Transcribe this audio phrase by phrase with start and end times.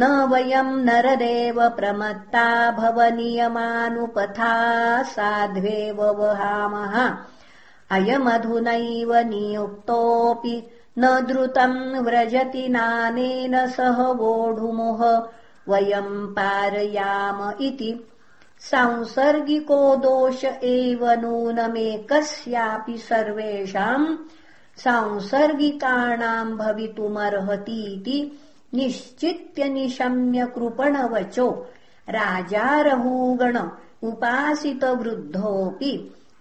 [0.00, 2.44] न वयम् नरदेव प्रमत्ता
[2.80, 4.52] भवनियमानुपथा
[5.14, 6.94] साध्वेव वहामः
[7.96, 10.56] अयमधुनैव नियुक्तोऽपि
[10.98, 15.00] न द्रुतम् व्रजति नानेन सह वोढुमुह
[15.70, 17.90] वयम् पारयाम इति।
[18.60, 24.16] सांसर्गिको दोष एव नूनमेकस्यापि सर्वेषाम्
[24.76, 28.18] सांसर्गिकाणाम् भवितुमर्हतीति
[28.74, 31.48] निश्चित्य निशम्य कृपणवचो।
[32.08, 33.58] राजारहूगण
[34.02, 35.92] उपासितवृद्धोऽपि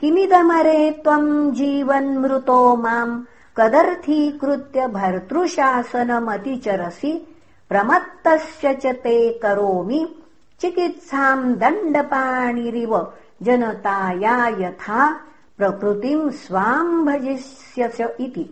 [0.00, 3.22] किमिदमरे त्वम् जीवन्मृतो माम्
[3.56, 7.36] कदर्थीकृत्य भर्तृशासनमतिचरसि
[7.68, 10.16] प्रमत्तस्य च ते करोमि।
[10.60, 13.12] चिकित्साम् दण्डपाणिरिव
[13.42, 15.20] जनताया यथा
[15.62, 18.44] प्रकृतिम् स्वाम् भजिष्यस इति।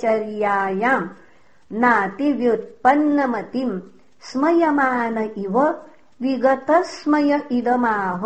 [1.71, 3.81] नातिव्युत्पन्नमतिम्।
[4.21, 5.75] स्मयमान इव
[6.21, 8.21] विगतस्मय इदमाह।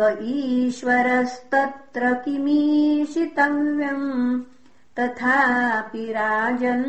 [0.00, 0.02] क
[0.34, 4.06] ईश्वरस्तत्र किमीशितव्यम्
[4.98, 6.86] तथापि राजन्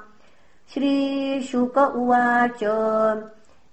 [0.74, 2.64] श्रीशुक उवाच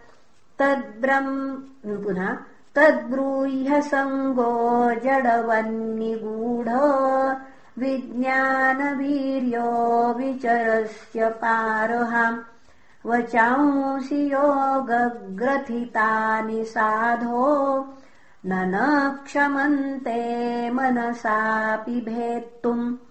[0.59, 2.37] तद्ब्रह्म पुनः
[2.75, 6.69] तद्ब्रूह्यसङ्गो जडवन्निगूढ
[7.81, 12.37] विज्ञानवीर्यो विचरस्य पारहाम्।
[13.05, 17.85] वचांसि योगग्रथितानि साधो।
[18.45, 23.04] न न क्षमन्ते मनसापि भेत्तुम्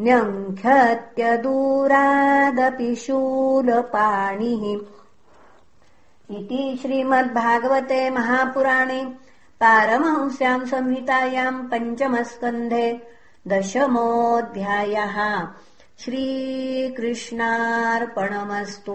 [0.00, 4.64] न्यङ्ख्यत्यदूरादपि शूलपाणिः
[6.38, 9.00] इति श्रीमद्भागवते महापुराणे
[9.60, 12.86] पारमहंस्याम् संहितायाम् पञ्चमस्कन्धे
[13.48, 15.16] दशमोऽध्यायः।
[16.02, 18.94] श्रीकृष्णार्पणमस्तु